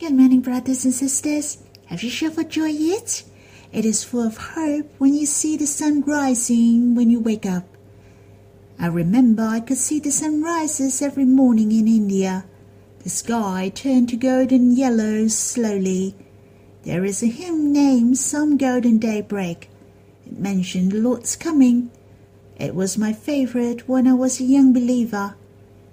Good 0.00 0.14
morning, 0.14 0.40
brothers 0.40 0.86
and 0.86 0.94
sisters. 0.94 1.58
Have 1.84 2.02
you 2.02 2.08
shouted 2.08 2.34
for 2.34 2.44
joy 2.44 2.68
yet? 2.68 3.22
It 3.70 3.84
is 3.84 4.02
full 4.02 4.26
of 4.26 4.38
hope 4.38 4.90
when 4.96 5.12
you 5.12 5.26
see 5.26 5.58
the 5.58 5.66
sun 5.66 6.00
rising 6.06 6.94
when 6.94 7.10
you 7.10 7.20
wake 7.20 7.44
up. 7.44 7.64
I 8.78 8.86
remember 8.86 9.42
I 9.42 9.60
could 9.60 9.76
see 9.76 10.00
the 10.00 10.10
sun 10.10 10.42
rises 10.42 11.02
every 11.02 11.26
morning 11.26 11.70
in 11.70 11.86
India. 11.86 12.46
The 13.00 13.10
sky 13.10 13.70
turned 13.74 14.08
to 14.08 14.16
golden 14.16 14.74
yellow 14.74 15.28
slowly. 15.28 16.14
There 16.84 17.04
is 17.04 17.22
a 17.22 17.26
hymn 17.26 17.70
named 17.70 18.16
Some 18.16 18.56
Golden 18.56 18.96
Daybreak. 18.96 19.68
It 20.24 20.38
mentioned 20.38 20.92
the 20.92 20.98
Lord's 20.98 21.36
coming. 21.36 21.90
It 22.56 22.74
was 22.74 22.96
my 22.96 23.12
favorite 23.12 23.86
when 23.86 24.06
I 24.08 24.14
was 24.14 24.40
a 24.40 24.44
young 24.44 24.72
believer. 24.72 25.36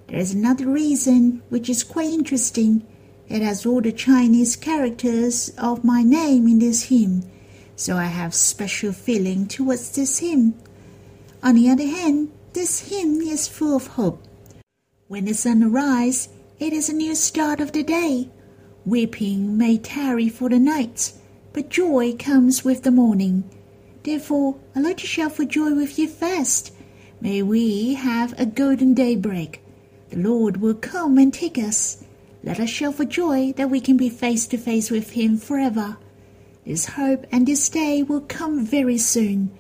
There 0.07 0.17
is 0.17 0.33
another 0.33 0.67
reason 0.67 1.41
which 1.49 1.69
is 1.69 1.83
quite 1.83 2.13
interesting. 2.13 2.87
It 3.29 3.41
has 3.41 3.65
all 3.65 3.81
the 3.81 3.91
Chinese 3.91 4.55
characters 4.55 5.49
of 5.57 5.83
my 5.83 6.01
name 6.01 6.47
in 6.47 6.59
this 6.59 6.83
hymn, 6.83 7.23
so 7.75 7.97
I 7.97 8.05
have 8.05 8.33
special 8.33 8.93
feeling 8.93 9.47
towards 9.47 9.91
this 9.91 10.19
hymn. 10.19 10.53
On 11.43 11.55
the 11.55 11.69
other 11.69 11.85
hand, 11.85 12.31
this 12.53 12.89
hymn 12.89 13.21
is 13.21 13.47
full 13.47 13.75
of 13.75 13.87
hope. 13.87 14.23
When 15.09 15.25
the 15.25 15.33
sun 15.33 15.61
arises, 15.61 16.29
it 16.59 16.71
is 16.71 16.89
a 16.89 16.93
new 16.93 17.15
start 17.15 17.59
of 17.59 17.73
the 17.73 17.83
day. 17.83 18.29
Weeping 18.85 19.57
may 19.57 19.77
tarry 19.77 20.29
for 20.29 20.47
the 20.47 20.59
night, 20.59 21.11
but 21.51 21.69
joy 21.69 22.15
comes 22.17 22.63
with 22.63 22.83
the 22.83 22.91
morning. 22.91 23.43
Therefore, 24.03 24.55
I 24.73 24.79
like 24.79 24.97
to 24.97 25.05
shout 25.05 25.33
for 25.33 25.43
joy 25.43 25.73
with 25.75 25.99
you 25.99 26.07
first. 26.07 26.73
May 27.19 27.41
we 27.43 27.95
have 27.95 28.39
a 28.39 28.45
golden 28.45 28.93
daybreak. 28.93 29.61
The 30.11 30.17
Lord 30.17 30.57
will 30.61 30.75
come 30.75 31.17
and 31.17 31.33
take 31.33 31.57
us. 31.57 32.05
Let 32.43 32.59
us 32.59 32.69
shout 32.69 32.95
for 32.95 33.05
joy 33.05 33.53
that 33.53 33.69
we 33.69 33.79
can 33.79 33.97
be 33.97 34.09
face 34.09 34.47
to 34.47 34.57
face 34.57 34.91
with 34.91 35.11
Him 35.11 35.37
forever. 35.37 35.97
This 36.65 36.85
hope 36.85 37.25
and 37.31 37.47
this 37.47 37.69
day 37.69 38.03
will 38.03 38.21
come 38.21 38.65
very 38.65 38.97
soon. 38.97 39.51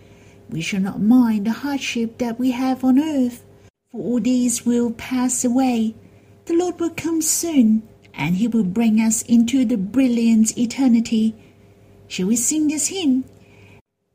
We 0.49 0.61
shall 0.61 0.81
not 0.81 1.01
mind 1.01 1.45
the 1.45 1.51
hardship 1.51 2.17
that 2.19 2.39
we 2.39 2.51
have 2.51 2.83
on 2.83 2.99
earth, 2.99 3.43
for 3.91 4.01
all 4.01 4.19
these 4.19 4.65
will 4.65 4.91
pass 4.91 5.43
away. 5.43 5.95
The 6.45 6.53
Lord 6.53 6.79
will 6.79 6.91
come 6.91 7.21
soon, 7.21 7.83
and 8.13 8.35
He 8.35 8.47
will 8.47 8.63
bring 8.63 8.99
us 8.99 9.21
into 9.23 9.65
the 9.65 9.77
brilliant 9.77 10.57
eternity. 10.57 11.35
Shall 12.07 12.27
we 12.27 12.35
sing 12.35 12.67
this 12.67 12.87
hymn? 12.87 13.25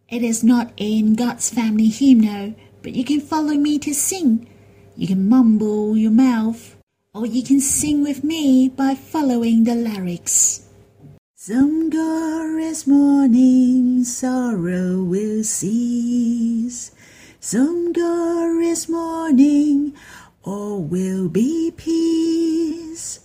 It 0.08 0.22
is 0.22 0.44
not 0.44 0.72
in 0.76 1.14
God's 1.14 1.50
family 1.50 1.88
hymn, 1.88 2.22
hymnal, 2.22 2.54
but 2.82 2.94
you 2.94 3.04
can 3.04 3.20
follow 3.20 3.54
me 3.54 3.78
to 3.80 3.94
sing. 3.94 4.48
You 4.96 5.06
can 5.06 5.28
mumble 5.28 5.96
your 5.96 6.10
mouth, 6.10 6.71
or 7.14 7.26
you 7.26 7.42
can 7.42 7.60
sing 7.60 8.02
with 8.02 8.24
me 8.24 8.70
by 8.70 8.94
following 8.94 9.64
the 9.64 9.74
lyrics. 9.74 10.66
Some 11.34 11.90
glorious 11.90 12.86
morning 12.86 14.04
sorrow 14.04 15.02
will 15.02 15.44
cease. 15.44 16.90
Some 17.38 17.92
glorious 17.92 18.88
morning 18.88 19.94
all 20.42 20.80
will 20.80 21.28
be 21.28 21.70
peace. 21.76 23.20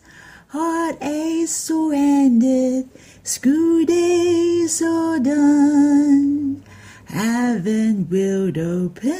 Heartaches 0.49 1.55
so 1.55 1.91
ended, 1.91 2.89
school 3.23 3.85
days 3.85 4.81
are 4.81 5.19
done. 5.19 6.63
Heaven 7.05 8.09
will 8.09 8.49
open, 8.49 9.13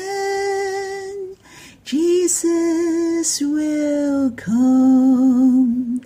Jesus 1.88 3.40
will 3.40 4.32
come. 4.32 6.02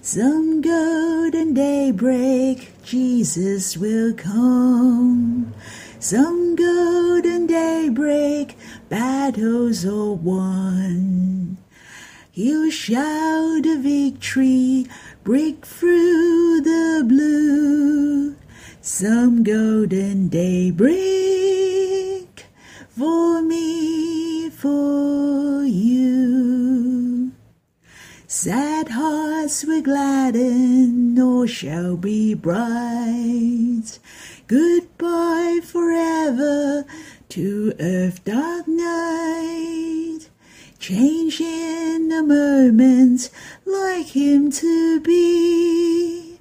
Some 0.00 0.60
golden 0.60 1.54
daybreak, 1.54 2.70
Jesus 2.84 3.76
will 3.76 4.14
come. 4.14 5.52
Some 5.98 6.54
golden 6.54 7.48
daybreak, 7.48 8.56
battles 8.88 9.84
are 9.84 10.12
won. 10.12 11.56
He'll 12.30 12.70
shout 12.70 13.66
a 13.66 13.76
victory, 13.80 14.86
break 15.24 15.66
through 15.66 16.60
the 16.60 17.02
blue. 17.04 18.36
Some 18.80 19.42
golden 19.42 20.28
daybreak 20.28 20.94
for 22.96 23.42
me, 23.42 24.03
for 24.64 25.62
you. 25.64 27.32
Sad 28.26 28.88
hearts 28.88 29.62
will 29.66 29.82
gladden, 29.82 31.20
all 31.20 31.44
shall 31.44 31.98
be 31.98 32.32
bright. 32.32 33.98
Goodbye 34.46 35.60
forever 35.62 36.86
to 37.28 37.74
earth 37.78 38.24
dark 38.24 38.66
night. 38.66 40.30
Change 40.78 41.42
in 41.42 42.10
a 42.10 42.22
moment, 42.22 43.28
like 43.66 44.06
him 44.06 44.50
to 44.50 44.98
be. 45.00 46.38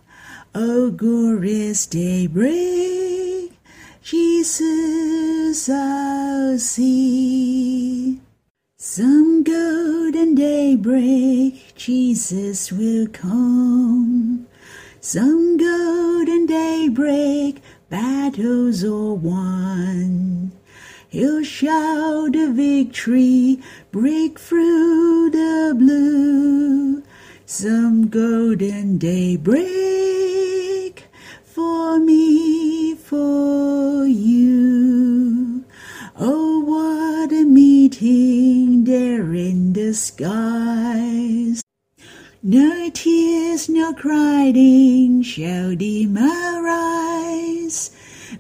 O 0.56 0.92
glorious 0.92 1.86
daybreak, 1.88 3.52
Jesus 4.02 5.70
I'll 5.70 6.58
see. 6.58 8.03
Some 8.86 9.44
golden 9.44 10.36
daybreak, 10.36 11.74
Jesus 11.74 12.70
will 12.70 13.08
come. 13.08 14.46
Some 15.00 15.56
golden 15.56 16.46
daybreak, 16.46 17.62
battles 17.90 18.84
are 18.84 19.14
won. 19.14 20.52
He'll 21.08 21.46
shout 21.46 22.36
a 22.36 22.52
victory, 22.52 23.62
break 23.94 24.38
through 24.38 25.30
the 25.30 25.74
blue. 25.80 27.04
Some 27.46 28.10
golden 28.10 28.98
daybreak 28.98 29.64
for 31.46 32.00
me, 32.00 32.96
for 32.96 33.53
skies. 39.94 41.62
No 42.42 42.90
tears, 42.90 43.70
no 43.70 43.94
crying 43.94 45.22
shall 45.24 45.76
dim 45.76 46.18
our 46.18 46.68
eyes. 46.68 47.92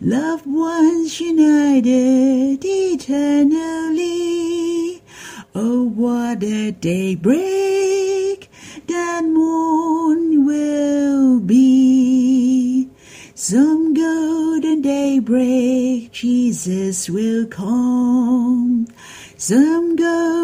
Loved 0.01 0.45
ones 0.45 1.21
united 1.21 2.59
eternally. 2.65 4.13
Oh, 5.55 5.83
what 5.83 6.43
a 6.43 6.71
daybreak 6.71 8.49
that 8.87 9.23
morn 9.23 10.45
will 10.45 11.39
be. 11.39 12.89
Some 13.35 13.93
golden 13.93 14.81
daybreak, 14.81 16.11
Jesus 16.11 17.09
will 17.09 17.45
come. 17.45 18.87
Some 19.37 19.95
golden 19.95 20.42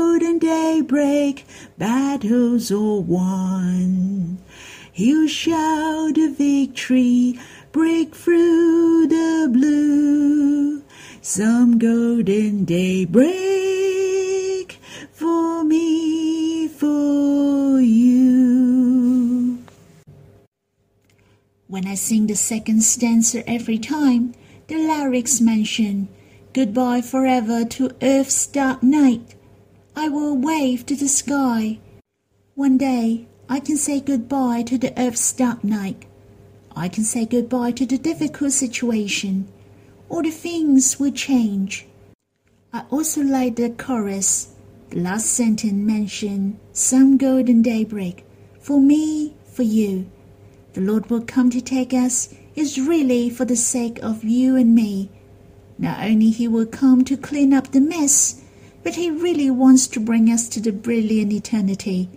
daybreak, 0.79 1.45
battles 1.77 2.71
are 2.71 3.01
won. 3.01 4.37
He'll 4.93 5.27
shout 5.27 6.17
a 6.17 6.29
victory, 6.31 7.37
break 7.73 8.15
through 8.15 9.07
the 9.07 9.49
blue. 9.51 10.81
Some 11.21 11.77
golden 11.79 12.63
daybreak 12.63 13.27
for 15.11 15.65
me, 15.65 16.69
for 16.69 17.81
you. 17.81 19.59
When 21.67 21.85
I 21.87 21.95
sing 21.95 22.27
the 22.27 22.35
second 22.35 22.83
stanza 22.83 23.47
every 23.49 23.77
time, 23.77 24.33
the 24.67 24.75
lyrics 24.75 25.41
mention 25.41 26.07
goodbye 26.53 27.01
forever 27.01 27.65
to 27.65 27.91
earth's 28.01 28.47
dark 28.47 28.81
night. 28.81 29.35
I 29.95 30.09
will 30.09 30.37
wave 30.37 30.85
to 30.85 30.95
the 30.95 31.07
sky. 31.07 31.79
One 32.55 32.77
day 32.77 33.27
I 33.49 33.59
can 33.59 33.77
say 33.77 33.99
goodbye 33.99 34.63
to 34.63 34.77
the 34.77 34.93
earth's 34.99 35.33
dark 35.33 35.63
night. 35.63 36.05
I 36.75 36.87
can 36.87 37.03
say 37.03 37.25
goodbye 37.25 37.71
to 37.73 37.85
the 37.85 37.97
difficult 37.97 38.51
situation. 38.51 39.47
All 40.07 40.21
the 40.21 40.31
things 40.31 40.99
will 40.99 41.11
change. 41.11 41.87
I 42.71 42.83
also 42.89 43.21
like 43.21 43.55
the 43.55 43.69
chorus. 43.71 44.53
The 44.91 44.99
last 44.99 45.27
sentence 45.27 45.73
mentioned 45.73 46.59
some 46.73 47.17
golden 47.17 47.61
daybreak. 47.61 48.25
For 48.59 48.79
me, 48.79 49.33
for 49.45 49.63
you. 49.63 50.09
The 50.73 50.81
Lord 50.81 51.09
will 51.09 51.21
come 51.21 51.49
to 51.49 51.61
take 51.61 51.93
us 51.93 52.33
is 52.55 52.79
really 52.79 53.29
for 53.29 53.45
the 53.45 53.55
sake 53.55 53.99
of 54.03 54.23
you 54.23 54.55
and 54.55 54.75
me. 54.75 55.09
Not 55.77 56.03
only 56.03 56.29
he 56.29 56.47
will 56.47 56.65
come 56.65 57.03
to 57.05 57.17
clean 57.17 57.53
up 57.53 57.71
the 57.71 57.81
mess, 57.81 58.41
but 58.83 58.95
he 58.95 59.09
really 59.09 59.49
wants 59.49 59.87
to 59.87 59.99
bring 59.99 60.29
us 60.29 60.47
to 60.49 60.59
the 60.59 60.71
brilliant 60.71 61.31
eternity. 61.33 62.09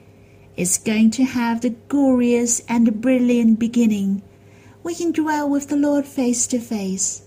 It's 0.56 0.78
going 0.78 1.10
to 1.12 1.24
have 1.24 1.60
the 1.60 1.70
glorious 1.70 2.60
and 2.68 2.86
the 2.86 2.92
brilliant 2.92 3.58
beginning. 3.58 4.22
We 4.82 4.94
can 4.94 5.12
dwell 5.12 5.48
with 5.48 5.68
the 5.68 5.76
Lord 5.76 6.06
face 6.06 6.46
to 6.48 6.58
face. 6.58 7.22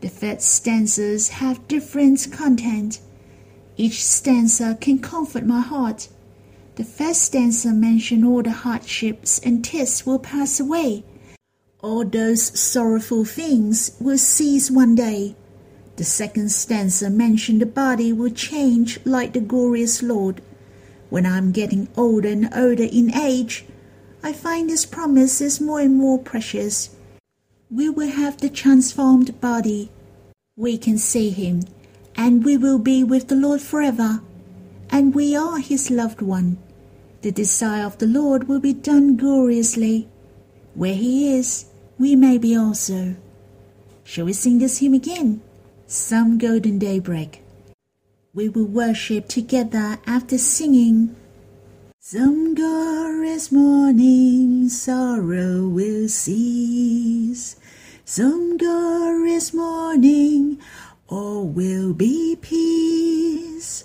The 0.00 0.08
first 0.08 0.48
stanzas 0.48 1.28
have 1.28 1.68
different 1.68 2.28
content. 2.32 3.00
Each 3.76 4.04
stanza 4.04 4.76
can 4.80 4.98
comfort 4.98 5.46
my 5.46 5.60
heart. 5.60 6.08
The 6.76 6.84
first 6.84 7.22
stanza 7.22 7.72
mentions 7.72 8.24
all 8.24 8.42
the 8.42 8.50
hardships 8.50 9.38
and 9.38 9.64
tests 9.64 10.04
will 10.04 10.18
pass 10.18 10.60
away. 10.60 11.04
All 11.80 12.04
those 12.04 12.58
sorrowful 12.58 13.24
things 13.24 13.92
will 14.00 14.18
cease 14.18 14.70
one 14.70 14.94
day. 14.94 15.36
The 15.96 16.04
second 16.04 16.50
stanza 16.50 17.08
mentions 17.08 17.60
the 17.60 17.66
body 17.66 18.12
will 18.12 18.30
change 18.30 18.98
like 19.06 19.32
the 19.32 19.40
glorious 19.40 20.02
Lord. 20.02 20.42
When 21.08 21.24
I'm 21.24 21.52
getting 21.52 21.88
older 21.96 22.28
and 22.28 22.52
older 22.54 22.84
in 22.84 23.14
age, 23.14 23.64
I 24.22 24.34
find 24.34 24.68
this 24.68 24.84
promise 24.84 25.40
is 25.40 25.60
more 25.60 25.80
and 25.80 25.96
more 25.96 26.18
precious. 26.18 26.90
We 27.70 27.88
will 27.88 28.10
have 28.10 28.38
the 28.38 28.50
transformed 28.50 29.40
body. 29.40 29.90
We 30.56 30.76
can 30.76 30.98
see 30.98 31.30
Him, 31.30 31.62
and 32.14 32.44
we 32.44 32.56
will 32.56 32.78
be 32.78 33.02
with 33.02 33.28
the 33.28 33.36
Lord 33.36 33.62
forever, 33.62 34.20
and 34.90 35.14
we 35.14 35.34
are 35.34 35.60
His 35.60 35.90
loved 35.90 36.20
one. 36.20 36.58
The 37.22 37.32
desire 37.32 37.84
of 37.84 37.96
the 37.98 38.06
Lord 38.06 38.48
will 38.48 38.60
be 38.60 38.74
done 38.74 39.16
gloriously. 39.16 40.08
Where 40.74 40.94
He 40.94 41.36
is, 41.36 41.66
we 41.98 42.16
may 42.16 42.36
be 42.36 42.54
also. 42.54 43.16
Shall 44.04 44.26
we 44.26 44.34
sing 44.34 44.58
this 44.58 44.78
hymn 44.78 44.94
again? 44.94 45.40
Some 45.88 46.38
golden 46.38 46.80
daybreak. 46.80 47.42
We 48.34 48.48
will 48.48 48.66
worship 48.66 49.28
together 49.28 49.98
after 50.04 50.36
singing. 50.36 51.14
Some 52.00 52.56
glorious 52.56 53.52
morning 53.52 54.68
sorrow 54.68 55.68
will 55.68 56.08
cease. 56.08 57.54
Some 58.04 58.56
glorious 58.56 59.54
morning 59.54 60.58
all 61.08 61.46
will 61.46 61.92
be 61.92 62.36
peace. 62.40 63.84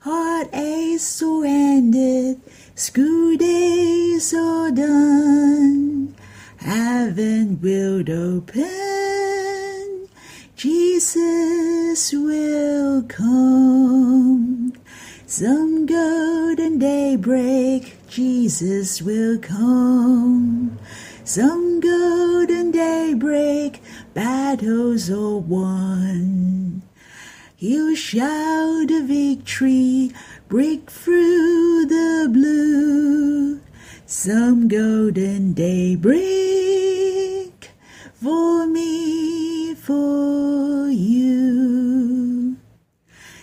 Heartache 0.00 1.00
so 1.00 1.42
ended, 1.42 2.40
school 2.74 3.36
days 3.38 4.34
are 4.34 4.70
done. 4.70 6.14
Heaven 6.58 7.58
will 7.62 8.00
open, 8.10 8.64
Jesus 10.58 12.12
will 12.12 13.04
come. 13.04 14.72
Some 15.24 15.86
golden 15.86 16.80
daybreak, 16.80 17.96
Jesus 18.08 19.00
will 19.00 19.38
come. 19.38 20.76
Some 21.22 21.78
golden 21.78 22.72
daybreak, 22.72 23.80
battles 24.14 25.08
are 25.08 25.36
won. 25.36 26.82
He'll 27.54 27.94
shout 27.94 28.90
a 28.90 29.04
victory, 29.04 30.10
break 30.48 30.90
through 30.90 31.86
the 31.86 32.28
blue. 32.32 33.60
Some 34.06 34.66
golden 34.66 35.52
daybreak 35.52 36.18
for 38.20 38.66
me, 38.66 39.47
for 39.88 40.90
you. 40.90 42.58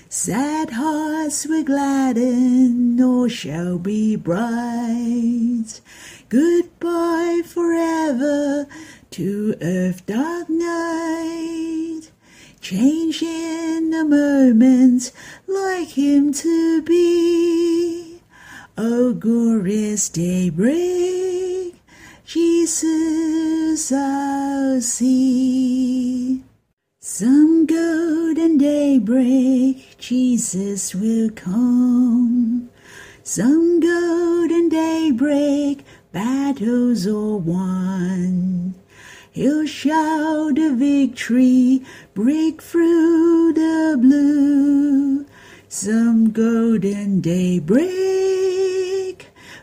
Sad 0.10 0.70
hearts 0.70 1.48
will 1.48 1.64
gladden, 1.64 3.02
all 3.02 3.28
shall 3.28 3.80
be 3.80 4.16
bright. 4.16 5.82
Goodbye 6.30 7.42
forever 7.44 8.68
to 9.10 9.56
earth 9.60 10.06
dark 10.06 10.48
night. 10.48 12.12
Change 12.62 13.24
in 13.24 13.92
a 13.96 14.06
moment, 14.06 15.12
like 15.48 15.90
him 15.98 16.32
to 16.34 16.84
be. 16.84 18.22
O 18.78 19.14
glorious 19.14 20.10
daybreak, 20.10 21.74
Jesus 22.24 23.92
I'll 23.92 24.80
see. 24.80 26.25
Some 27.18 27.66
golden 27.66 28.58
daybreak, 28.58 29.98
Jesus 29.98 30.94
will 30.94 31.30
come. 31.30 32.70
Some 33.24 33.80
golden 33.80 34.68
daybreak, 34.68 35.86
battles 36.12 37.08
are 37.08 37.38
won. 37.38 38.76
He'll 39.32 39.66
shout 39.66 40.60
a 40.60 40.76
victory, 40.76 41.84
break 42.14 42.62
through 42.62 43.54
the 43.54 43.98
blue. 43.98 45.26
Some 45.70 46.32
golden 46.32 47.22
daybreak 47.22 47.88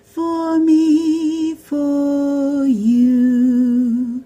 for 0.05 0.59
me, 0.59 1.55
for 1.57 2.65
you. 2.65 4.25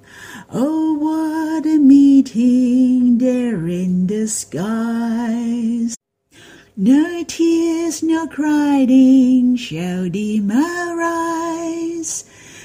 Oh, 0.49 0.93
what 0.95 1.67
a 1.67 1.79
meeting 1.79 2.96
in 3.69 4.27
skies. 4.29 5.97
No 6.77 7.25
tears, 7.25 8.03
no 8.03 8.27
crying 8.27 9.57
shall 9.57 10.09
dim 10.09 10.51
our 10.51 11.01
eyes. 11.03 12.25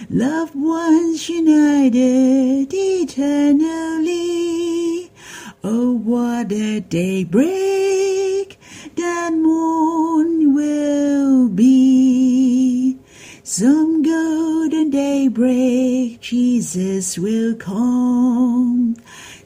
Loved 0.10 0.56
ones 0.56 1.30
united 1.30 2.74
eternally. 2.74 4.12
Oh, 5.64 5.94
what 5.94 6.52
a 6.52 6.82
daybreak 6.82 8.60
that 8.96 9.34
morn 9.34 10.54
will 10.54 11.48
be. 11.48 12.98
Some 13.44 14.02
golden 14.02 14.90
daybreak, 14.90 16.20
Jesus 16.20 17.18
will 17.18 17.56
come. 17.56 18.81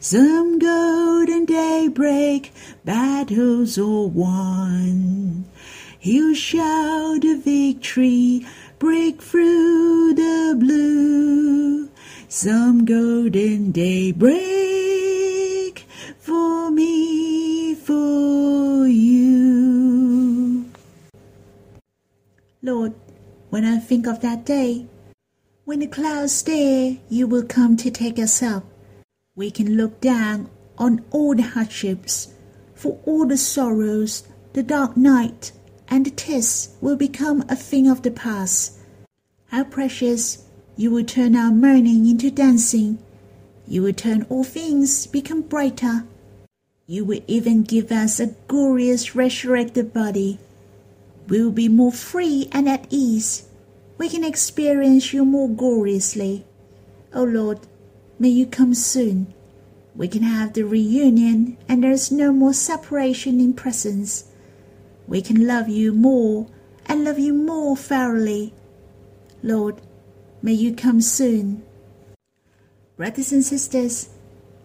Some 0.08 0.60
golden 0.60 1.46
daybreak, 1.46 2.54
battles 2.86 3.80
are 3.80 4.06
won. 4.06 5.46
He'll 5.98 6.36
shout 6.36 7.26
a 7.26 7.36
victory, 7.44 8.46
break 8.78 9.20
through 9.20 10.14
the 10.14 10.56
blue. 10.60 11.90
Some 12.30 12.86
golden 12.86 13.72
daybreak 13.72 14.28
for 16.20 16.70
me, 16.70 17.74
for 17.74 18.86
you. 18.86 20.70
Lord, 22.62 22.94
when 23.50 23.66
I 23.66 23.80
think 23.80 24.06
of 24.06 24.22
that 24.22 24.46
day, 24.46 24.86
when 25.64 25.80
the 25.80 25.88
clouds 25.88 26.32
stare, 26.36 26.98
you 27.10 27.26
will 27.26 27.42
come 27.44 27.76
to 27.78 27.90
take 27.90 28.20
us 28.20 28.44
up. 28.44 28.66
We 29.36 29.52
can 29.52 29.76
look 29.76 30.00
down 30.00 30.50
on 30.78 31.04
all 31.12 31.36
the 31.36 31.44
hardships, 31.44 32.34
for 32.74 33.00
all 33.06 33.28
the 33.28 33.38
sorrows, 33.38 34.24
the 34.54 34.64
dark 34.64 34.96
night, 34.96 35.52
and 35.90 36.06
the 36.06 36.12
tests 36.12 36.70
will 36.80 36.96
become 36.96 37.44
a 37.50 37.56
thing 37.56 37.90
of 37.90 38.02
the 38.02 38.12
past. 38.12 38.78
How 39.48 39.66
precious 39.66 40.46
you 40.78 40.90
will 40.92 41.04
turn 41.04 41.36
our 41.36 41.52
mourning 41.52 42.08
into 42.08 42.32
dancing. 42.32 42.98
You 43.68 43.84
will 43.84 43.94
turn 43.94 44.26
all 44.30 44.46
things 44.46 45.06
become 45.08 45.42
brighter. 45.42 46.06
You 46.88 47.04
will 47.04 47.22
even 47.28 47.64
give 47.64 47.92
us 47.92 48.20
a 48.20 48.36
glorious 48.48 49.16
resurrected 49.16 49.92
body. 49.92 50.40
We 51.28 51.42
will 51.42 51.52
be 51.52 51.68
more 51.68 51.92
free 51.92 52.48
and 52.54 52.70
at 52.70 52.88
ease. 52.90 53.50
We 53.98 54.08
can 54.08 54.24
experience 54.24 55.12
you 55.12 55.26
more 55.26 55.50
gloriously. 55.50 56.46
O 57.14 57.22
oh 57.22 57.24
Lord, 57.24 57.60
may 58.20 58.30
you 58.30 58.46
come 58.46 58.74
soon. 58.74 59.34
We 59.96 60.08
can 60.08 60.24
have 60.24 60.54
the 60.54 60.64
reunion 60.64 61.58
and 61.68 61.84
there 61.84 61.92
is 61.92 62.12
no 62.12 62.32
more 62.32 62.54
separation 62.54 63.40
in 63.40 63.54
presence. 63.54 64.26
We 65.08 65.22
can 65.22 65.48
love 65.48 65.70
you 65.70 65.94
more 65.94 66.48
and 66.86 67.04
love 67.04 67.20
you 67.20 67.34
more 67.34 67.78
thoroughly. 67.78 68.54
Lord, 69.42 69.82
may 70.42 70.54
you 70.54 70.74
come 70.76 71.02
soon. 71.02 71.64
Brothers 72.98 73.32
and 73.32 73.44
sisters, 73.44 74.10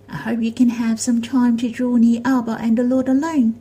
I 0.09 0.17
hope 0.17 0.41
you 0.41 0.53
can 0.53 0.71
have 0.71 1.01
some 1.01 1.23
time 1.23 1.57
to 1.59 1.71
draw 1.71 1.97
near 1.97 2.21
Abba 2.25 2.59
and 2.61 2.77
the 2.77 2.83
Lord 2.83 3.09
alone. 3.09 3.61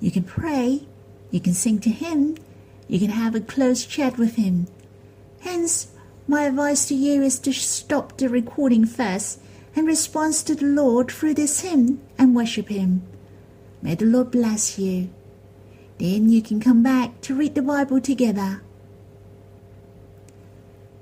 You 0.00 0.10
can 0.10 0.24
pray, 0.24 0.86
you 1.30 1.40
can 1.40 1.54
sing 1.54 1.78
to 1.80 1.90
Him, 1.90 2.36
you 2.88 2.98
can 2.98 3.10
have 3.10 3.34
a 3.34 3.40
close 3.40 3.84
chat 3.86 4.18
with 4.18 4.36
Him. 4.36 4.66
Hence, 5.40 5.92
my 6.32 6.44
advice 6.44 6.86
to 6.86 6.94
you 6.94 7.20
is 7.20 7.38
to 7.38 7.52
stop 7.52 8.16
the 8.16 8.26
recording 8.26 8.86
first 8.86 9.38
and 9.76 9.86
respond 9.86 10.32
to 10.32 10.54
the 10.54 10.64
Lord 10.64 11.10
through 11.10 11.34
this 11.34 11.60
hymn 11.60 12.00
and 12.16 12.34
worship 12.34 12.70
Him. 12.70 13.02
May 13.82 13.96
the 13.96 14.06
Lord 14.06 14.30
bless 14.30 14.78
you. 14.78 15.10
Then 15.98 16.30
you 16.30 16.40
can 16.40 16.58
come 16.58 16.82
back 16.82 17.20
to 17.20 17.34
read 17.34 17.54
the 17.54 17.60
Bible 17.60 18.00
together. 18.00 18.62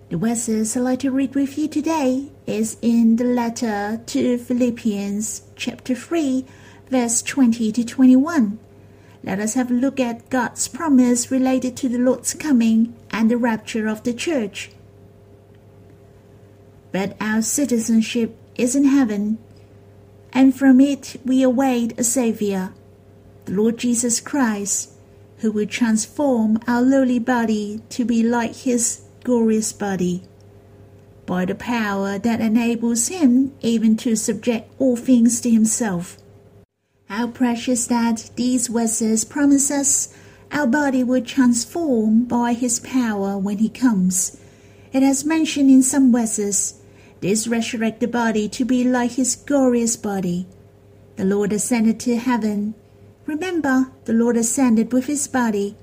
The 0.08 0.16
verses 0.16 0.76
I'd 0.76 0.80
like 0.80 0.98
to 1.00 1.12
read 1.12 1.36
with 1.36 1.56
you 1.56 1.68
today 1.68 2.32
is 2.48 2.76
in 2.82 3.14
the 3.14 3.22
letter 3.22 4.02
to 4.06 4.36
Philippians 4.36 5.42
chapter 5.54 5.94
3 5.94 6.44
verse 6.88 7.22
20 7.22 7.70
to 7.70 7.84
21. 7.84 8.58
Let 9.22 9.38
us 9.38 9.54
have 9.54 9.70
a 9.70 9.74
look 9.74 10.00
at 10.00 10.28
God's 10.28 10.66
promise 10.66 11.30
related 11.30 11.76
to 11.76 11.88
the 11.88 11.98
Lord's 11.98 12.34
coming 12.34 12.96
and 13.12 13.30
the 13.30 13.36
rapture 13.36 13.86
of 13.86 14.02
the 14.02 14.12
church. 14.12 14.72
But 16.92 17.16
our 17.20 17.42
citizenship 17.42 18.36
is 18.56 18.74
in 18.74 18.84
heaven, 18.84 19.38
and 20.32 20.56
from 20.56 20.80
it 20.80 21.20
we 21.24 21.42
await 21.42 21.98
a 21.98 22.04
Saviour, 22.04 22.72
the 23.44 23.52
Lord 23.52 23.78
Jesus 23.78 24.20
Christ, 24.20 24.90
who 25.38 25.52
will 25.52 25.66
transform 25.66 26.58
our 26.66 26.82
lowly 26.82 27.18
body 27.18 27.80
to 27.90 28.04
be 28.04 28.22
like 28.22 28.54
his 28.54 29.02
glorious 29.24 29.72
body, 29.72 30.22
by 31.26 31.44
the 31.44 31.54
power 31.54 32.18
that 32.18 32.40
enables 32.40 33.08
him 33.08 33.52
even 33.60 33.96
to 33.98 34.16
subject 34.16 34.72
all 34.78 34.96
things 34.96 35.40
to 35.40 35.50
himself. 35.50 36.16
How 37.06 37.28
precious 37.28 37.86
that 37.86 38.30
these 38.36 38.68
verses 38.68 39.24
promise 39.24 39.70
us 39.70 40.14
our 40.52 40.66
body 40.66 41.04
will 41.04 41.22
transform 41.22 42.24
by 42.24 42.52
his 42.52 42.80
power 42.80 43.38
when 43.38 43.58
he 43.58 43.68
comes. 43.68 44.40
It 44.92 45.02
has 45.04 45.24
mentioned 45.24 45.70
in 45.70 45.82
some 45.82 46.10
verses 46.12 46.79
this 47.20 47.46
resurrected 47.46 48.10
body 48.10 48.48
to 48.48 48.64
be 48.64 48.84
like 48.84 49.12
his 49.12 49.36
glorious 49.36 49.96
body. 49.96 50.46
The 51.16 51.24
Lord 51.24 51.52
ascended 51.52 52.00
to 52.00 52.16
heaven. 52.16 52.74
Remember, 53.26 53.92
the 54.04 54.12
Lord 54.12 54.36
ascended 54.36 54.92
with 54.92 55.06
his 55.06 55.28
body. 55.28 55.76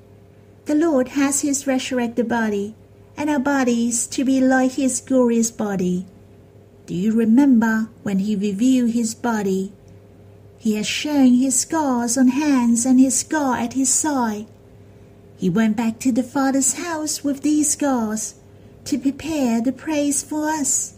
The 0.66 0.76
Lord 0.76 1.10
has 1.10 1.42
his 1.42 1.68
resurrected 1.68 2.28
body 2.28 2.76
and 3.16 3.30
our 3.30 3.40
bodies 3.40 4.08
to 4.08 4.26
be 4.26 4.42
like 4.42 4.74
his 4.74 5.00
glorious 5.00 5.52
body. 5.52 6.06
Do 6.86 6.94
you 6.96 7.14
remember 7.14 7.90
when 8.04 8.20
he 8.20 8.36
revealed 8.36 8.92
his 8.92 9.14
body? 9.14 9.74
He 10.58 10.76
has 10.76 10.88
shown 10.88 11.34
his 11.34 11.60
scars 11.60 12.18
on 12.18 12.30
hands 12.30 12.86
and 12.86 13.00
his 13.00 13.20
scar 13.20 13.58
at 13.58 13.74
his 13.74 13.94
side. 13.94 14.48
He 15.38 15.50
went 15.50 15.78
back 15.78 16.00
to 16.00 16.12
the 16.12 16.24
Father's 16.24 16.74
house 16.74 17.24
with 17.24 17.42
these 17.42 17.72
scars 17.72 18.36
to 18.86 18.98
prepare 18.98 19.62
the 19.62 19.72
place 19.72 20.24
for 20.24 20.50
us. 20.50 20.97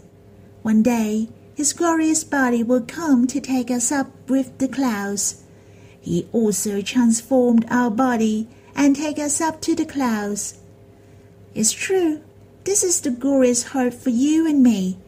One 0.61 0.83
day, 0.83 1.29
his 1.55 1.73
glorious 1.73 2.23
body 2.23 2.63
will 2.63 2.81
come 2.81 3.27
to 3.27 3.41
take 3.41 3.69
us 3.69 3.91
up 3.91 4.29
with 4.29 4.57
the 4.59 4.67
clouds. 4.67 5.43
He 5.99 6.27
also 6.31 6.81
transformed 6.81 7.65
our 7.69 7.91
body 7.91 8.47
and 8.75 8.95
take 8.95 9.19
us 9.19 9.41
up 9.41 9.61
to 9.61 9.75
the 9.75 9.85
clouds 9.85 10.59
it's 11.55 11.71
true. 11.71 12.21
This 12.63 12.83
is 12.83 13.01
the 13.01 13.09
glorious 13.09 13.63
hope 13.63 13.93
for 13.93 14.11
you 14.11 14.47
and 14.47 14.61
me. 14.61 14.99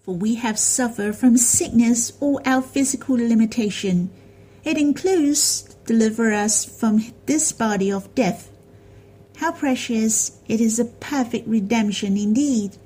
For 0.00 0.14
we 0.14 0.36
have 0.36 0.58
suffered 0.58 1.16
from 1.16 1.36
sickness 1.36 2.12
or 2.20 2.40
our 2.46 2.62
physical 2.62 3.16
limitation. 3.16 4.10
It 4.64 4.78
includes 4.78 5.62
deliver 5.86 6.32
us 6.32 6.64
from 6.64 7.12
this 7.26 7.50
body 7.50 7.90
of 7.90 8.14
death. 8.14 8.50
How 9.36 9.52
precious 9.52 10.38
it 10.46 10.60
is 10.60 10.78
a 10.78 10.84
perfect 10.84 11.48
redemption 11.48 12.16
indeed. 12.16 12.76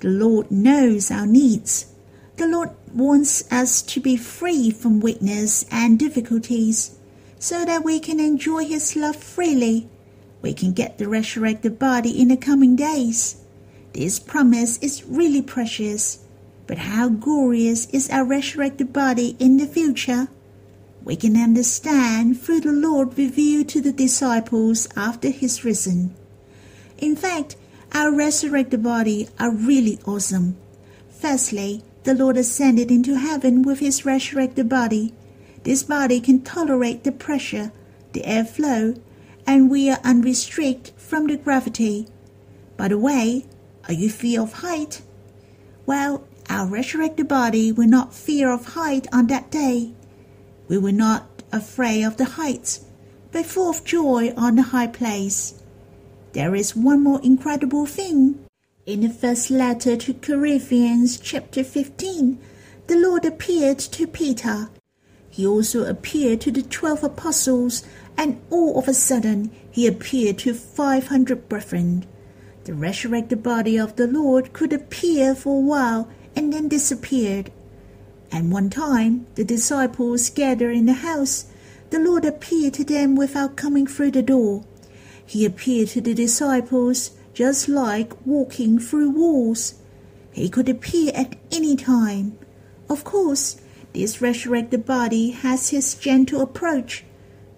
The 0.00 0.08
Lord 0.08 0.50
knows 0.50 1.10
our 1.10 1.26
needs. 1.26 1.86
The 2.36 2.48
Lord 2.48 2.70
wants 2.92 3.50
us 3.50 3.82
to 3.82 4.00
be 4.00 4.16
free 4.16 4.70
from 4.70 5.00
weakness 5.00 5.64
and 5.70 5.98
difficulties 5.98 6.98
so 7.38 7.64
that 7.64 7.84
we 7.84 8.00
can 8.00 8.20
enjoy 8.20 8.64
His 8.64 8.96
love 8.96 9.16
freely 9.16 9.88
we 10.46 10.54
can 10.54 10.72
get 10.72 10.98
the 10.98 11.08
resurrected 11.08 11.76
body 11.76 12.10
in 12.22 12.28
the 12.28 12.36
coming 12.36 12.76
days. 12.76 13.36
This 13.92 14.20
promise 14.20 14.78
is 14.78 15.04
really 15.04 15.42
precious. 15.42 16.20
But 16.68 16.78
how 16.78 17.08
glorious 17.08 17.86
is 17.86 18.08
our 18.10 18.24
resurrected 18.24 18.92
body 18.92 19.36
in 19.40 19.56
the 19.56 19.66
future? 19.66 20.28
We 21.02 21.16
can 21.16 21.36
understand 21.36 22.40
through 22.40 22.60
the 22.60 22.70
Lord 22.70 23.18
revealed 23.18 23.68
to 23.70 23.80
the 23.80 23.90
disciples 23.90 24.86
after 24.96 25.30
his 25.30 25.64
risen. 25.64 26.14
In 26.98 27.16
fact, 27.16 27.56
our 27.92 28.12
resurrected 28.12 28.82
body 28.82 29.28
are 29.38 29.50
really 29.50 29.98
awesome. 30.04 30.56
Firstly, 31.08 31.82
the 32.04 32.14
Lord 32.14 32.36
ascended 32.36 32.90
into 32.90 33.16
heaven 33.16 33.62
with 33.62 33.80
his 33.80 34.04
resurrected 34.04 34.68
body. 34.68 35.14
This 35.64 35.82
body 35.82 36.20
can 36.20 36.42
tolerate 36.42 37.04
the 37.04 37.12
pressure, 37.12 37.72
the 38.12 38.22
airflow, 38.22 39.00
and 39.46 39.70
we 39.70 39.90
are 39.90 39.98
unrestricted 40.04 40.94
from 40.96 41.26
the 41.26 41.36
gravity. 41.36 42.06
By 42.76 42.88
the 42.88 42.98
way, 42.98 43.46
are 43.88 43.94
you 43.94 44.10
fear 44.10 44.42
of 44.42 44.52
height? 44.54 45.02
Well, 45.86 46.24
our 46.48 46.66
resurrected 46.66 47.28
body 47.28 47.72
will 47.72 47.88
not 47.88 48.14
fear 48.14 48.50
of 48.50 48.74
height 48.74 49.06
on 49.12 49.26
that 49.28 49.50
day. 49.50 49.92
We 50.68 50.78
were 50.78 50.92
not 50.92 51.42
afraid 51.52 52.04
of 52.04 52.16
the 52.16 52.24
heights, 52.24 52.84
but 53.32 53.46
full 53.46 53.70
of 53.70 53.84
joy 53.84 54.32
on 54.36 54.56
the 54.56 54.62
high 54.62 54.88
place. 54.88 55.54
There 56.36 56.54
is 56.54 56.76
one 56.76 57.02
more 57.02 57.22
incredible 57.22 57.86
thing. 57.86 58.44
In 58.84 59.00
the 59.00 59.08
first 59.08 59.50
letter 59.50 59.96
to 59.96 60.12
Corinthians, 60.12 61.18
chapter 61.18 61.64
15, 61.64 62.38
the 62.88 62.96
Lord 62.98 63.24
appeared 63.24 63.78
to 63.78 64.06
Peter. 64.06 64.68
He 65.30 65.46
also 65.46 65.86
appeared 65.86 66.42
to 66.42 66.50
the 66.50 66.60
twelve 66.60 67.02
apostles 67.02 67.84
and 68.18 68.38
all 68.50 68.78
of 68.78 68.86
a 68.86 68.92
sudden 68.92 69.50
he 69.70 69.86
appeared 69.86 70.36
to 70.40 70.52
five 70.52 71.06
hundred 71.06 71.48
brethren. 71.48 72.04
The 72.64 72.74
resurrected 72.74 73.42
body 73.42 73.78
of 73.78 73.96
the 73.96 74.06
Lord 74.06 74.52
could 74.52 74.74
appear 74.74 75.34
for 75.34 75.56
a 75.56 75.66
while 75.66 76.06
and 76.36 76.52
then 76.52 76.68
disappeared. 76.68 77.50
And 78.30 78.52
one 78.52 78.68
time 78.68 79.26
the 79.36 79.44
disciples 79.44 80.28
gathered 80.28 80.76
in 80.76 80.84
the 80.84 81.00
house. 81.00 81.46
The 81.88 81.98
Lord 81.98 82.26
appeared 82.26 82.74
to 82.74 82.84
them 82.84 83.16
without 83.16 83.56
coming 83.56 83.86
through 83.86 84.10
the 84.10 84.20
door. 84.20 84.66
He 85.26 85.44
appeared 85.44 85.88
to 85.88 86.00
the 86.00 86.14
disciples 86.14 87.10
just 87.34 87.68
like 87.68 88.14
walking 88.24 88.78
through 88.78 89.10
walls. 89.10 89.74
He 90.32 90.48
could 90.48 90.68
appear 90.68 91.12
at 91.14 91.36
any 91.50 91.76
time. 91.76 92.38
Of 92.88 93.04
course, 93.04 93.60
this 93.92 94.22
resurrected 94.22 94.86
body 94.86 95.30
has 95.30 95.70
his 95.70 95.94
gentle 95.94 96.40
approach 96.40 97.04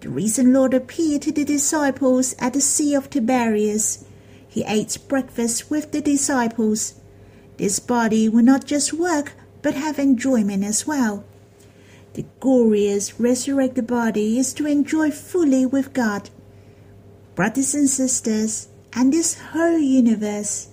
the 0.01 0.09
risen 0.09 0.53
Lord 0.53 0.73
appeared 0.73 1.23
to 1.23 1.31
the 1.33 1.43
disciples 1.43 2.33
at 2.39 2.53
the 2.53 2.61
Sea 2.61 2.95
of 2.95 3.09
Tiberias. 3.09 4.05
He 4.47 4.63
ate 4.65 4.97
breakfast 5.09 5.69
with 5.69 5.91
the 5.91 5.99
disciples. 5.99 6.95
This 7.57 7.79
body 7.79 8.29
will 8.29 8.43
not 8.43 8.63
just 8.63 8.93
work, 8.93 9.33
but 9.61 9.73
have 9.73 9.99
enjoyment 9.99 10.63
as 10.63 10.87
well. 10.87 11.25
The 12.13 12.25
glorious 12.39 13.19
resurrected 13.19 13.87
body 13.87 14.39
is 14.39 14.53
to 14.53 14.65
enjoy 14.65 15.11
fully 15.11 15.65
with 15.65 15.93
God. 15.93 16.29
Brothers 17.39 17.73
and 17.73 17.89
sisters, 17.89 18.67
and 18.91 19.13
this 19.13 19.39
whole 19.39 19.79
universe, 19.79 20.67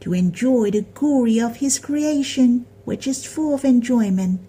to 0.00 0.12
enjoy 0.12 0.72
the 0.72 0.82
glory 0.82 1.38
of 1.38 1.58
His 1.58 1.78
creation, 1.78 2.66
which 2.84 3.06
is 3.06 3.24
full 3.24 3.54
of 3.54 3.64
enjoyment 3.64 4.40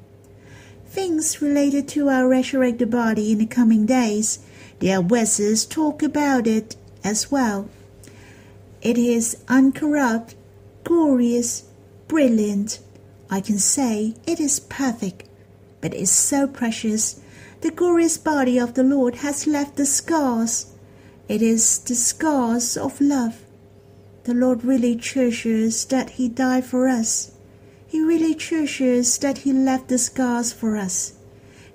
things 0.87 1.43
related 1.43 1.87
to 1.87 2.09
our 2.09 2.27
resurrected 2.27 2.89
body 2.89 3.31
in 3.31 3.37
the 3.37 3.45
coming 3.45 3.85
days. 3.85 4.39
Their 4.79 5.03
verses 5.03 5.63
talk 5.63 6.01
about 6.01 6.47
it 6.47 6.75
as 7.03 7.29
well. 7.29 7.69
It 8.81 8.97
is 8.97 9.37
uncorrupt, 9.47 10.33
glorious, 10.83 11.65
brilliant. 12.07 12.79
I 13.29 13.41
can 13.41 13.59
say 13.59 14.15
it 14.25 14.39
is 14.39 14.59
perfect, 14.59 15.29
but 15.81 15.93
it 15.93 15.99
is 15.99 16.09
so 16.09 16.47
precious. 16.47 17.21
The 17.61 17.69
glorious 17.69 18.17
body 18.17 18.57
of 18.57 18.73
the 18.73 18.83
Lord 18.83 19.17
has 19.17 19.45
left 19.45 19.75
the 19.75 19.85
scars. 19.85 20.73
It 21.29 21.43
is 21.43 21.77
the 21.77 21.93
scars 21.93 22.75
of 22.75 22.99
love. 22.99 23.45
The 24.23 24.33
Lord 24.33 24.65
really 24.65 24.95
treasures 24.95 25.85
that 25.85 26.09
He 26.09 26.27
died 26.27 26.65
for 26.65 26.87
us. 26.87 27.33
He 27.85 28.01
really 28.01 28.33
treasures 28.33 29.15
that 29.19 29.39
He 29.39 29.53
left 29.53 29.89
the 29.89 29.99
scars 29.99 30.51
for 30.51 30.75
us. 30.75 31.13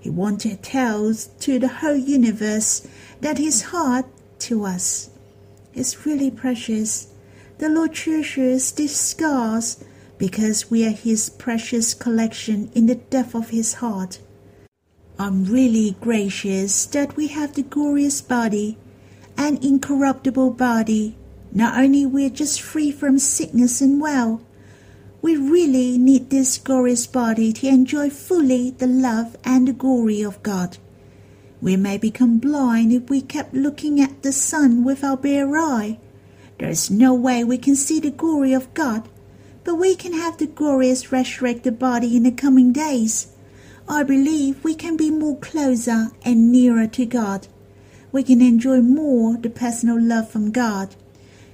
He 0.01 0.11
wants 0.11 0.43
to 0.43 0.57
tell 0.57 1.15
to 1.15 1.59
the 1.61 1.69
whole 1.69 1.95
universe 1.95 2.87
that 3.21 3.39
His 3.39 3.63
heart 3.63 4.07
to 4.41 4.65
us 4.65 5.11
is 5.73 6.05
really 6.05 6.33
precious. 6.33 7.07
The 7.59 7.69
Lord 7.69 7.93
treasures 7.93 8.73
these 8.73 8.97
scars 8.97 9.85
because 10.19 10.69
we 10.69 10.85
are 10.85 10.91
His 10.91 11.31
precious 11.31 11.95
collection 11.95 12.73
in 12.75 12.87
the 12.87 12.97
depth 12.97 13.37
of 13.37 13.51
His 13.51 13.75
heart. 13.75 14.19
I'm 15.17 15.45
really 15.45 15.97
gracious 16.01 16.87
that 16.87 17.15
we 17.15 17.29
have 17.29 17.55
the 17.55 17.63
glorious 17.63 18.21
body, 18.21 18.79
an 19.37 19.59
incorruptible 19.63 20.51
body. 20.51 21.17
Not 21.53 21.79
only 21.79 22.07
we're 22.07 22.31
just 22.31 22.61
free 22.61 22.91
from 22.91 23.19
sickness 23.19 23.81
and 23.81 24.01
well, 24.01 24.43
we 25.23 25.37
really 25.37 25.97
need 25.99 26.31
this 26.31 26.59
glorious 26.59 27.07
body 27.07 27.53
to 27.55 27.69
enjoy 27.69 28.11
fully 28.11 28.71
the 28.71 28.87
love 28.87 29.37
and 29.45 29.69
the 29.69 29.73
glory 29.73 30.23
of 30.23 30.43
God. 30.43 30.79
We 31.61 31.77
may 31.77 31.97
become 31.97 32.39
blind 32.39 32.93
if 32.93 33.09
we 33.09 33.21
kept 33.23 33.55
looking 33.55 34.01
at 34.01 34.23
the 34.23 34.33
sun 34.33 34.85
with 34.85 35.03
our 35.03 35.17
bare 35.17 35.57
eye. 35.57 35.99
There 36.59 36.69
is 36.69 36.91
no 36.91 37.15
way 37.15 37.43
we 37.43 37.59
can 37.59 37.77
see 37.77 38.01
the 38.01 38.11
glory 38.11 38.53
of 38.53 38.73
God 38.75 39.09
but 39.65 39.77
we 39.77 39.97
can 39.97 40.13
have 40.13 40.37
the 40.37 40.47
glorious 40.47 41.11
resurrected 41.11 41.79
body 41.79 42.17
in 42.17 42.23
the 42.23 42.31
coming 42.31 42.73
days. 42.73 43.29
I 43.89 44.03
believe 44.03 44.63
we 44.63 44.75
can 44.75 44.97
be 44.97 45.11
more 45.11 45.39
closer 45.39 46.09
and 46.25 46.53
nearer 46.53 46.87
to 46.89 47.07
God. 47.07 47.49
We 48.15 48.23
can 48.23 48.41
enjoy 48.41 48.81
more 48.81 49.37
the 49.37 49.51
personal 49.51 50.01
love 50.01 50.31
from 50.31 50.53
God. 50.53 50.95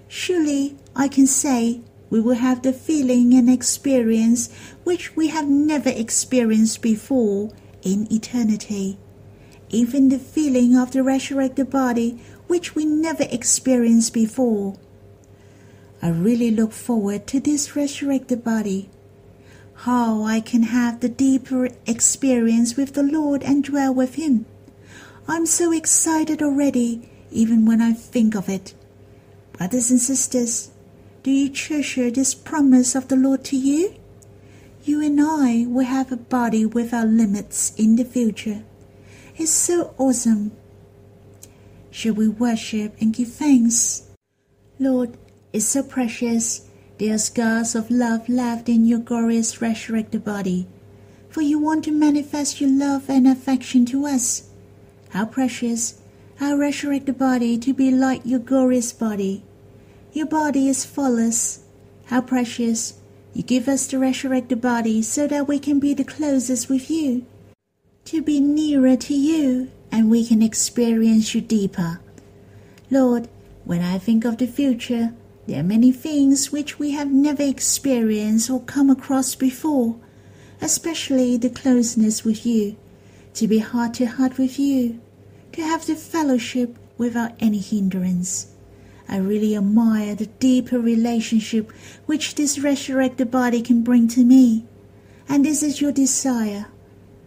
Surely 0.08 0.76
I 0.94 1.08
can 1.08 1.26
say 1.26 1.80
we 2.10 2.20
will 2.20 2.34
have 2.34 2.60
the 2.60 2.74
feeling 2.74 3.32
and 3.32 3.48
experience 3.48 4.50
which 4.84 5.16
we 5.16 5.28
have 5.28 5.48
never 5.48 5.88
experienced 5.88 6.82
before 6.82 7.50
in 7.80 8.06
eternity. 8.12 8.98
Even 9.70 10.10
the 10.10 10.18
feeling 10.18 10.76
of 10.76 10.90
the 10.90 11.02
resurrected 11.02 11.70
body 11.70 12.20
which 12.46 12.74
we 12.74 12.84
never 12.84 13.24
experienced 13.30 14.12
before. 14.12 14.76
I 16.02 16.10
really 16.10 16.50
look 16.50 16.72
forward 16.72 17.26
to 17.28 17.40
this 17.40 17.74
resurrected 17.74 18.44
body 18.44 18.90
how 19.88 20.24
I 20.24 20.40
can 20.40 20.64
have 20.64 21.00
the 21.00 21.08
deeper 21.08 21.70
experience 21.86 22.76
with 22.76 22.92
the 22.92 23.02
Lord 23.02 23.42
and 23.44 23.64
dwell 23.64 23.94
with 23.94 24.16
Him. 24.16 24.44
I'm 25.28 25.46
so 25.46 25.72
excited 25.72 26.42
already, 26.42 27.08
even 27.30 27.66
when 27.66 27.80
I 27.80 27.92
think 27.92 28.34
of 28.34 28.48
it. 28.48 28.74
Brothers 29.52 29.90
and 29.90 30.00
sisters, 30.00 30.70
do 31.22 31.30
you 31.30 31.50
treasure 31.50 32.10
this 32.10 32.34
promise 32.34 32.94
of 32.94 33.08
the 33.08 33.16
Lord 33.16 33.44
to 33.44 33.56
you? 33.56 33.94
You 34.84 35.02
and 35.02 35.20
I 35.20 35.66
will 35.68 35.84
have 35.84 36.10
a 36.10 36.16
body 36.16 36.64
without 36.64 37.08
limits 37.08 37.74
in 37.76 37.96
the 37.96 38.04
future. 38.04 38.64
It's 39.36 39.50
so 39.50 39.94
awesome. 39.98 40.52
Shall 41.90 42.14
we 42.14 42.28
worship 42.28 42.94
and 43.00 43.12
give 43.12 43.32
thanks? 43.32 44.08
Lord, 44.78 45.16
it's 45.52 45.66
so 45.66 45.82
precious 45.82 46.68
there 46.98 47.14
are 47.14 47.18
scars 47.18 47.74
of 47.74 47.90
love 47.90 48.28
left 48.28 48.68
in 48.68 48.84
your 48.84 48.98
glorious 48.98 49.62
resurrected 49.62 50.24
body, 50.24 50.66
for 51.28 51.40
you 51.40 51.58
want 51.58 51.84
to 51.84 51.92
manifest 51.92 52.60
your 52.60 52.70
love 52.70 53.08
and 53.08 53.26
affection 53.26 53.86
to 53.86 54.06
us. 54.06 54.49
How 55.10 55.26
precious, 55.26 56.00
how 56.36 56.56
resurrect 56.56 57.06
the 57.06 57.12
body 57.12 57.58
to 57.58 57.74
be 57.74 57.90
like 57.90 58.22
your 58.24 58.38
glorious 58.38 58.92
body. 58.92 59.42
Your 60.12 60.26
body 60.26 60.68
is 60.68 60.84
faultless. 60.84 61.64
How 62.06 62.20
precious, 62.20 62.94
you 63.34 63.42
give 63.42 63.68
us 63.68 63.86
the 63.86 63.98
resurrected 63.98 64.60
body 64.60 65.02
so 65.02 65.26
that 65.26 65.46
we 65.46 65.58
can 65.58 65.78
be 65.78 65.94
the 65.94 66.04
closest 66.04 66.68
with 66.68 66.90
you, 66.90 67.26
to 68.06 68.22
be 68.22 68.40
nearer 68.40 68.96
to 68.96 69.14
you, 69.14 69.70
and 69.92 70.10
we 70.10 70.26
can 70.26 70.42
experience 70.42 71.34
you 71.34 71.40
deeper. 71.40 72.00
Lord, 72.90 73.28
when 73.64 73.82
I 73.82 73.98
think 73.98 74.24
of 74.24 74.38
the 74.38 74.46
future, 74.46 75.14
there 75.46 75.60
are 75.60 75.64
many 75.64 75.92
things 75.92 76.50
which 76.50 76.78
we 76.78 76.92
have 76.92 77.10
never 77.10 77.42
experienced 77.42 78.50
or 78.50 78.60
come 78.60 78.90
across 78.90 79.34
before, 79.34 79.96
especially 80.60 81.36
the 81.36 81.50
closeness 81.50 82.24
with 82.24 82.44
you, 82.46 82.76
to 83.34 83.48
be 83.48 83.58
heart 83.58 83.94
to 83.94 84.06
heart 84.06 84.38
with 84.38 84.58
you, 84.58 85.00
to 85.52 85.62
have 85.62 85.86
the 85.86 85.94
fellowship 85.94 86.76
without 86.98 87.32
any 87.40 87.58
hindrance. 87.58 88.54
I 89.08 89.16
really 89.16 89.56
admire 89.56 90.14
the 90.14 90.26
deeper 90.26 90.78
relationship 90.78 91.72
which 92.06 92.36
this 92.36 92.58
resurrected 92.58 93.30
body 93.30 93.62
can 93.62 93.82
bring 93.82 94.06
to 94.08 94.24
me, 94.24 94.66
and 95.28 95.44
this 95.44 95.62
is 95.62 95.80
your 95.80 95.92
desire, 95.92 96.66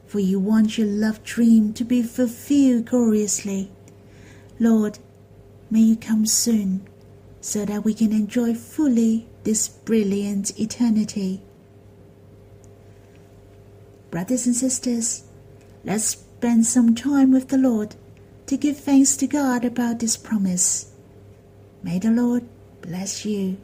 for 0.06 0.20
you 0.20 0.40
want 0.40 0.78
your 0.78 0.88
love 0.88 1.24
dream 1.24 1.74
to 1.74 1.84
be 1.84 2.04
fulfilled 2.04 2.86
gloriously. 2.86 3.72
Lord, 4.60 5.00
may 5.70 5.82
you 5.82 5.96
come 5.96 6.26
soon 6.26 6.88
so 7.42 7.66
that 7.66 7.84
we 7.84 7.94
can 7.94 8.14
enjoy 8.14 8.54
fully 8.54 9.28
this 9.44 9.68
brilliant 9.68 10.58
eternity. 10.58 11.42
Brothers 14.12 14.46
and 14.46 14.56
sisters, 14.56 15.24
let's 15.84 16.06
spend 16.06 16.66
some 16.66 16.96
time 16.96 17.32
with 17.32 17.50
the 17.50 17.58
Lord 17.58 17.96
to 18.48 18.58
give 18.58 18.78
thanks 18.78 19.16
to 19.18 19.28
God 19.28 19.66
about 19.66 20.00
this 20.00 20.18
promise. 20.18 20.92
May 21.82 22.00
the 22.00 22.12
Lord 22.12 22.44
bless 22.82 23.26
you. 23.26 23.58